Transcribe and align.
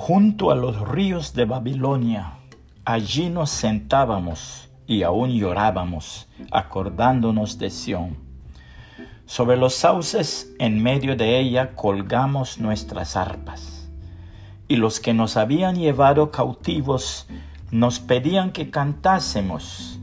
Junto 0.00 0.52
a 0.52 0.54
los 0.54 0.88
ríos 0.88 1.34
de 1.34 1.44
Babilonia, 1.44 2.38
allí 2.84 3.28
nos 3.30 3.50
sentábamos 3.50 4.70
y 4.86 5.02
aún 5.02 5.30
llorábamos, 5.30 6.28
acordándonos 6.52 7.58
de 7.58 7.68
Sión. 7.68 8.16
Sobre 9.26 9.56
los 9.56 9.74
sauces 9.74 10.54
en 10.60 10.82
medio 10.82 11.16
de 11.16 11.40
ella 11.40 11.74
colgamos 11.74 12.58
nuestras 12.58 13.16
arpas. 13.16 13.90
Y 14.68 14.76
los 14.76 15.00
que 15.00 15.12
nos 15.12 15.36
habían 15.36 15.74
llevado 15.74 16.30
cautivos 16.30 17.26
nos 17.72 17.98
pedían 17.98 18.52
que 18.52 18.70
cantásemos, 18.70 19.98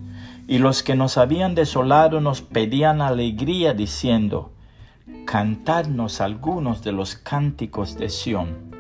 y 0.45 0.57
los 0.57 0.84
que 0.84 0.95
nos 0.95 1.17
habían 1.17 1.55
desolado 1.55 2.20
nos 2.20 2.41
pedían 2.41 3.02
alegría 3.02 3.73
diciendo, 3.73 4.52
Cantadnos 5.25 6.20
algunos 6.20 6.84
de 6.84 6.91
los 6.91 7.16
cánticos 7.16 7.98
de 7.98 8.09
Sión. 8.09 8.74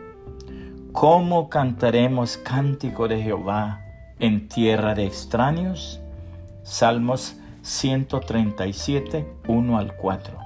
¿Cómo 0.95 1.49
cantaremos 1.49 2.37
cántico 2.37 3.09
de 3.09 3.21
Jehová 3.21 3.81
en 4.17 4.47
tierra 4.47 4.95
de 4.95 5.05
extraños? 5.05 5.99
Salmos 6.63 7.35
137, 7.63 9.29
1 9.45 9.77
al 9.77 9.97
4. 9.97 10.37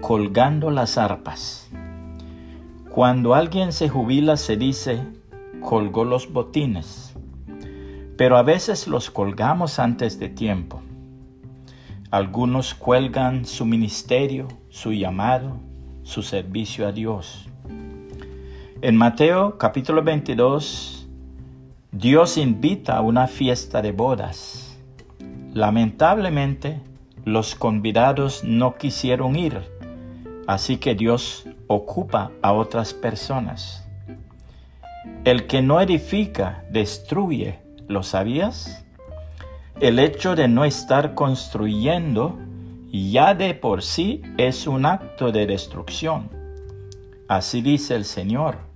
Colgando 0.00 0.72
las 0.72 0.98
arpas. 0.98 1.70
Cuando 2.90 3.36
alguien 3.36 3.72
se 3.72 3.88
jubila 3.88 4.36
se 4.36 4.56
dice, 4.56 5.00
colgó 5.60 6.04
los 6.04 6.32
botines, 6.32 7.14
pero 8.16 8.36
a 8.36 8.42
veces 8.42 8.88
los 8.88 9.12
colgamos 9.12 9.78
antes 9.78 10.18
de 10.18 10.28
tiempo. 10.28 10.82
Algunos 12.10 12.74
cuelgan 12.74 13.44
su 13.44 13.64
ministerio, 13.64 14.48
su 14.70 14.92
llamado, 14.92 15.52
su 16.02 16.24
servicio 16.24 16.88
a 16.88 16.90
Dios. 16.90 17.49
En 18.82 18.96
Mateo 18.96 19.58
capítulo 19.58 20.02
22, 20.02 21.06
Dios 21.92 22.38
invita 22.38 22.96
a 22.96 23.02
una 23.02 23.26
fiesta 23.26 23.82
de 23.82 23.92
bodas. 23.92 24.78
Lamentablemente, 25.52 26.80
los 27.26 27.54
convidados 27.54 28.42
no 28.42 28.76
quisieron 28.76 29.36
ir, 29.36 29.60
así 30.46 30.78
que 30.78 30.94
Dios 30.94 31.44
ocupa 31.66 32.30
a 32.40 32.54
otras 32.54 32.94
personas. 32.94 33.86
El 35.24 35.46
que 35.46 35.60
no 35.60 35.82
edifica, 35.82 36.64
destruye. 36.70 37.58
¿Lo 37.86 38.02
sabías? 38.02 38.86
El 39.78 39.98
hecho 39.98 40.34
de 40.36 40.48
no 40.48 40.64
estar 40.64 41.14
construyendo 41.14 42.38
ya 42.90 43.34
de 43.34 43.52
por 43.52 43.82
sí 43.82 44.22
es 44.38 44.66
un 44.66 44.86
acto 44.86 45.32
de 45.32 45.46
destrucción. 45.46 46.30
Así 47.28 47.60
dice 47.60 47.94
el 47.94 48.06
Señor. 48.06 48.69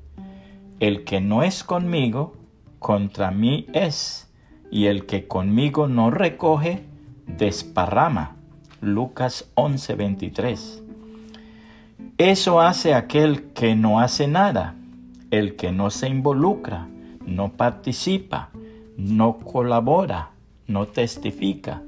El 0.81 1.05
que 1.05 1.21
no 1.21 1.43
es 1.43 1.65
conmigo, 1.65 2.35
contra 2.79 3.31
mí 3.31 3.67
es, 3.73 4.31
y 4.71 4.87
el 4.87 5.07
que 5.07 5.29
conmigo 5.29 5.87
no 5.89 6.11
recoge, 6.11 6.85
desparrama. 7.27 8.37
Lucas 8.81 9.51
11:23. 9.55 10.83
Eso 12.19 12.61
hace 12.61 12.95
aquel 12.95 13.53
que 13.53 13.75
no 13.75 14.01
hace 14.01 14.29
nada, 14.29 14.75
el 15.31 15.57
que 15.57 15.73
no 15.73 15.91
se 15.91 16.09
involucra, 16.09 16.89
no 17.27 17.53
participa, 17.53 18.51
no 18.97 19.39
colabora, 19.39 20.31
no 20.67 20.87
testifica. 20.87 21.83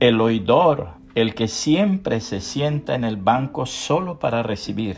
El 0.00 0.20
oidor, 0.20 0.88
el 1.14 1.34
que 1.34 1.48
siempre 1.48 2.20
se 2.20 2.40
sienta 2.40 2.94
en 2.94 3.04
el 3.04 3.16
banco 3.16 3.66
solo 3.66 4.18
para 4.18 4.42
recibir. 4.42 4.96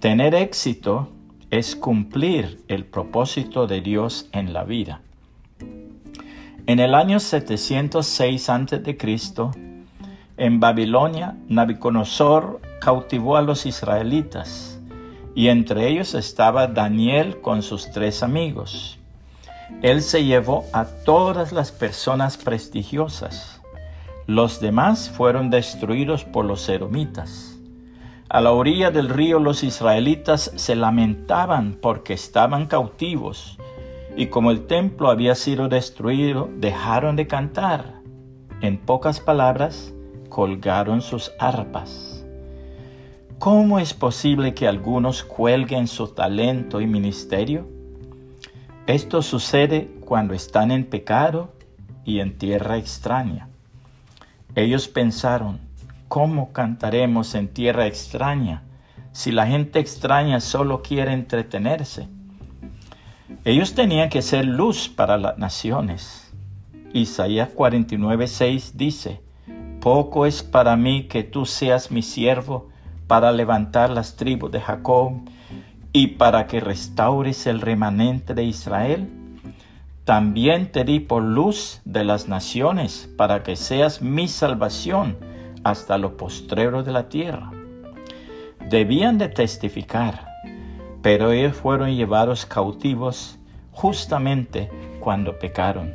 Tener 0.00 0.34
éxito 0.34 1.10
es 1.50 1.76
cumplir 1.76 2.64
el 2.68 2.86
propósito 2.86 3.66
de 3.66 3.82
Dios 3.82 4.30
en 4.32 4.54
la 4.54 4.64
vida. 4.64 5.02
En 6.66 6.80
el 6.80 6.94
año 6.94 7.20
706 7.20 8.48
a.C., 8.48 8.96
en 10.38 10.58
Babilonia, 10.58 11.36
Nabucodonosor 11.48 12.62
cautivó 12.80 13.36
a 13.36 13.42
los 13.42 13.66
israelitas, 13.66 14.80
y 15.34 15.48
entre 15.48 15.88
ellos 15.88 16.14
estaba 16.14 16.66
Daniel 16.66 17.42
con 17.42 17.62
sus 17.62 17.90
tres 17.90 18.22
amigos. 18.22 18.98
Él 19.82 20.00
se 20.00 20.24
llevó 20.24 20.64
a 20.72 20.86
todas 20.86 21.52
las 21.52 21.72
personas 21.72 22.38
prestigiosas. 22.38 23.60
Los 24.26 24.60
demás 24.60 25.10
fueron 25.10 25.50
destruidos 25.50 26.24
por 26.24 26.46
los 26.46 26.66
edomitas. 26.70 27.59
A 28.32 28.40
la 28.40 28.52
orilla 28.52 28.92
del 28.92 29.08
río 29.08 29.40
los 29.40 29.64
israelitas 29.64 30.52
se 30.54 30.76
lamentaban 30.76 31.76
porque 31.82 32.12
estaban 32.12 32.66
cautivos 32.66 33.58
y 34.16 34.26
como 34.26 34.52
el 34.52 34.68
templo 34.68 35.10
había 35.10 35.34
sido 35.34 35.68
destruido, 35.68 36.48
dejaron 36.58 37.16
de 37.16 37.26
cantar. 37.26 38.02
En 38.60 38.78
pocas 38.78 39.18
palabras, 39.18 39.92
colgaron 40.28 41.02
sus 41.02 41.32
arpas. 41.40 42.24
¿Cómo 43.40 43.80
es 43.80 43.94
posible 43.94 44.54
que 44.54 44.68
algunos 44.68 45.24
cuelguen 45.24 45.88
su 45.88 46.06
talento 46.06 46.80
y 46.80 46.86
ministerio? 46.86 47.66
Esto 48.86 49.22
sucede 49.22 49.90
cuando 50.04 50.34
están 50.34 50.70
en 50.70 50.84
pecado 50.84 51.52
y 52.04 52.20
en 52.20 52.38
tierra 52.38 52.76
extraña. 52.76 53.48
Ellos 54.54 54.86
pensaron, 54.86 55.69
¿Cómo 56.10 56.52
cantaremos 56.52 57.36
en 57.36 57.46
tierra 57.46 57.86
extraña 57.86 58.64
si 59.12 59.30
la 59.30 59.46
gente 59.46 59.78
extraña 59.78 60.40
solo 60.40 60.82
quiere 60.82 61.12
entretenerse? 61.12 62.08
Ellos 63.44 63.74
tenían 63.74 64.08
que 64.08 64.20
ser 64.20 64.44
luz 64.44 64.88
para 64.88 65.16
las 65.18 65.38
naciones. 65.38 66.34
Isaías 66.92 67.50
49:6 67.54 68.72
dice, 68.74 69.20
Poco 69.80 70.26
es 70.26 70.42
para 70.42 70.74
mí 70.74 71.04
que 71.04 71.22
tú 71.22 71.46
seas 71.46 71.92
mi 71.92 72.02
siervo 72.02 72.70
para 73.06 73.30
levantar 73.30 73.90
las 73.90 74.16
tribus 74.16 74.50
de 74.50 74.60
Jacob 74.60 75.12
y 75.92 76.08
para 76.08 76.48
que 76.48 76.58
restaures 76.58 77.46
el 77.46 77.60
remanente 77.60 78.34
de 78.34 78.42
Israel. 78.42 79.08
También 80.04 80.72
te 80.72 80.82
di 80.82 80.98
por 80.98 81.22
luz 81.22 81.80
de 81.84 82.02
las 82.02 82.26
naciones 82.26 83.08
para 83.16 83.44
que 83.44 83.54
seas 83.54 84.02
mi 84.02 84.26
salvación 84.26 85.29
hasta 85.64 85.98
lo 85.98 86.16
postrero 86.16 86.82
de 86.82 86.92
la 86.92 87.08
tierra. 87.08 87.50
Debían 88.68 89.18
de 89.18 89.28
testificar, 89.28 90.26
pero 91.02 91.32
ellos 91.32 91.56
fueron 91.56 91.94
llevados 91.94 92.46
cautivos 92.46 93.38
justamente 93.72 94.70
cuando 95.00 95.38
pecaron. 95.38 95.94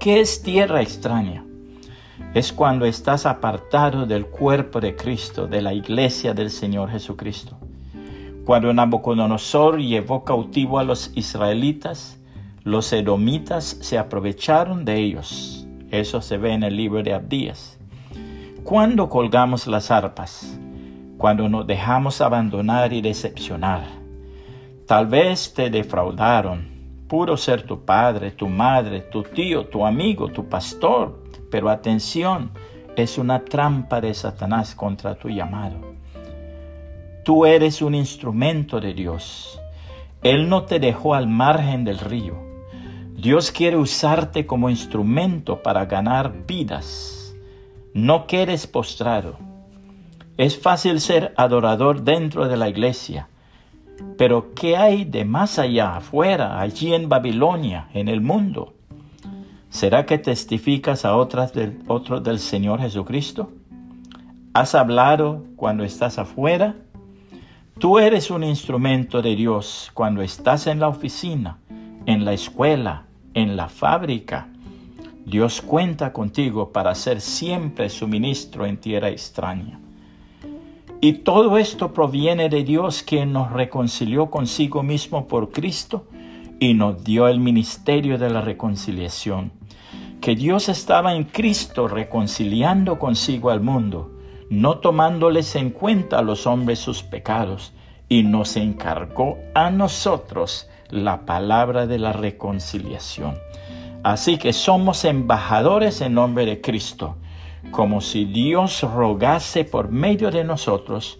¿Qué 0.00 0.20
es 0.20 0.42
tierra 0.42 0.80
extraña? 0.80 1.44
Es 2.34 2.52
cuando 2.52 2.84
estás 2.84 3.26
apartado 3.26 4.06
del 4.06 4.26
cuerpo 4.26 4.80
de 4.80 4.96
Cristo, 4.96 5.46
de 5.46 5.62
la 5.62 5.72
iglesia 5.72 6.34
del 6.34 6.50
Señor 6.50 6.90
Jesucristo. 6.90 7.56
Cuando 8.44 8.72
Nabucodonosor 8.72 9.78
llevó 9.78 10.24
cautivo 10.24 10.78
a 10.78 10.84
los 10.84 11.10
israelitas, 11.14 12.18
los 12.64 12.92
edomitas 12.92 13.78
se 13.80 13.98
aprovecharon 13.98 14.84
de 14.84 14.96
ellos. 14.96 15.66
Eso 15.90 16.20
se 16.20 16.38
ve 16.38 16.52
en 16.52 16.62
el 16.62 16.76
libro 16.76 17.02
de 17.02 17.14
Abdías. 17.14 17.78
¿Cuándo 18.68 19.08
colgamos 19.08 19.66
las 19.66 19.90
arpas? 19.90 20.60
Cuando 21.16 21.48
nos 21.48 21.66
dejamos 21.66 22.20
abandonar 22.20 22.92
y 22.92 23.00
decepcionar. 23.00 23.80
Tal 24.86 25.06
vez 25.06 25.54
te 25.54 25.70
defraudaron. 25.70 26.68
Puro 27.08 27.38
ser 27.38 27.62
tu 27.62 27.86
padre, 27.86 28.30
tu 28.32 28.46
madre, 28.46 29.00
tu 29.00 29.22
tío, 29.22 29.68
tu 29.68 29.86
amigo, 29.86 30.28
tu 30.28 30.50
pastor. 30.50 31.18
Pero 31.50 31.70
atención, 31.70 32.50
es 32.94 33.16
una 33.16 33.42
trampa 33.42 34.02
de 34.02 34.12
Satanás 34.12 34.74
contra 34.74 35.14
tu 35.14 35.30
llamado. 35.30 35.94
Tú 37.24 37.46
eres 37.46 37.80
un 37.80 37.94
instrumento 37.94 38.80
de 38.80 38.92
Dios. 38.92 39.58
Él 40.22 40.46
no 40.50 40.64
te 40.64 40.78
dejó 40.78 41.14
al 41.14 41.26
margen 41.26 41.84
del 41.84 42.00
río. 42.00 42.34
Dios 43.14 43.50
quiere 43.50 43.78
usarte 43.78 44.44
como 44.44 44.68
instrumento 44.68 45.62
para 45.62 45.86
ganar 45.86 46.44
vidas 46.46 47.17
no 47.94 48.26
quedes 48.26 48.66
postrado. 48.66 49.38
Es 50.36 50.58
fácil 50.58 51.00
ser 51.00 51.34
adorador 51.36 52.02
dentro 52.02 52.46
de 52.48 52.56
la 52.56 52.68
iglesia, 52.68 53.28
pero 54.16 54.54
¿qué 54.54 54.76
hay 54.76 55.04
de 55.04 55.24
más 55.24 55.58
allá, 55.58 55.96
afuera, 55.96 56.60
allí 56.60 56.94
en 56.94 57.08
Babilonia, 57.08 57.88
en 57.94 58.08
el 58.08 58.20
mundo? 58.20 58.74
¿Será 59.70 60.06
que 60.06 60.18
testificas 60.18 61.04
a 61.04 61.16
otras 61.16 61.52
del, 61.52 62.38
Señor 62.38 62.80
Jesucristo? 62.80 63.52
¿Has 64.54 64.74
hablado 64.74 65.44
cuando 65.56 65.84
estás 65.84 66.18
afuera? 66.18 66.76
Tú 67.78 67.98
eres 67.98 68.30
un 68.30 68.44
instrumento 68.44 69.20
de 69.22 69.36
Dios 69.36 69.90
cuando 69.94 70.22
estás 70.22 70.66
en 70.66 70.80
la 70.80 70.88
oficina, 70.88 71.58
en 72.06 72.24
la 72.24 72.32
escuela, 72.32 73.04
en 73.34 73.56
la 73.56 73.68
fábrica, 73.68 74.48
Dios 75.28 75.60
cuenta 75.60 76.14
contigo 76.14 76.72
para 76.72 76.94
ser 76.94 77.20
siempre 77.20 77.90
su 77.90 78.08
ministro 78.08 78.64
en 78.64 78.78
tierra 78.78 79.10
extraña. 79.10 79.78
Y 81.02 81.12
todo 81.18 81.58
esto 81.58 81.92
proviene 81.92 82.48
de 82.48 82.64
Dios 82.64 83.02
quien 83.02 83.34
nos 83.34 83.52
reconcilió 83.52 84.30
consigo 84.30 84.82
mismo 84.82 85.28
por 85.28 85.50
Cristo 85.50 86.06
y 86.58 86.72
nos 86.72 87.04
dio 87.04 87.28
el 87.28 87.40
ministerio 87.40 88.16
de 88.16 88.30
la 88.30 88.40
reconciliación. 88.40 89.52
Que 90.22 90.34
Dios 90.34 90.70
estaba 90.70 91.14
en 91.14 91.24
Cristo 91.24 91.88
reconciliando 91.88 92.98
consigo 92.98 93.50
al 93.50 93.60
mundo, 93.60 94.10
no 94.48 94.78
tomándoles 94.78 95.56
en 95.56 95.70
cuenta 95.70 96.20
a 96.20 96.22
los 96.22 96.46
hombres 96.46 96.78
sus 96.78 97.02
pecados, 97.02 97.74
y 98.08 98.22
nos 98.22 98.56
encargó 98.56 99.36
a 99.54 99.70
nosotros 99.70 100.70
la 100.88 101.26
palabra 101.26 101.86
de 101.86 101.98
la 101.98 102.14
reconciliación. 102.14 103.36
Así 104.02 104.38
que 104.38 104.52
somos 104.52 105.04
embajadores 105.04 106.00
en 106.00 106.14
nombre 106.14 106.46
de 106.46 106.60
Cristo 106.60 107.16
como 107.70 108.00
si 108.00 108.24
Dios 108.24 108.82
rogase 108.82 109.64
por 109.64 109.90
medio 109.90 110.30
de 110.30 110.44
nosotros, 110.44 111.18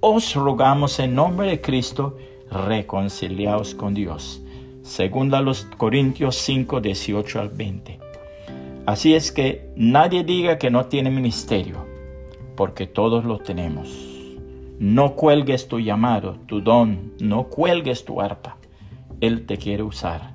os 0.00 0.34
rogamos 0.34 0.98
en 0.98 1.14
nombre 1.14 1.48
de 1.48 1.60
Cristo, 1.60 2.16
reconciliaos 2.50 3.74
con 3.74 3.94
Dios. 3.94 4.42
Segunda 4.82 5.40
los 5.40 5.64
Corintios 5.76 6.36
5, 6.36 6.80
18 6.80 7.40
al 7.40 7.48
20. 7.50 8.00
Así 8.86 9.14
es 9.14 9.32
que 9.32 9.70
nadie 9.76 10.24
diga 10.24 10.58
que 10.58 10.70
no 10.70 10.86
tiene 10.86 11.10
ministerio, 11.10 11.86
porque 12.56 12.86
todos 12.86 13.24
lo 13.24 13.38
tenemos. 13.38 13.88
No 14.78 15.14
cuelgues 15.14 15.68
tu 15.68 15.80
llamado, 15.80 16.36
tu 16.46 16.60
don, 16.60 17.14
no 17.20 17.44
cuelgues 17.44 18.04
tu 18.04 18.20
arpa. 18.20 18.58
Él 19.20 19.46
te 19.46 19.56
quiere 19.56 19.82
usar. 19.82 20.34